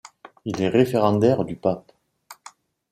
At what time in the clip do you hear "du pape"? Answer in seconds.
1.45-1.91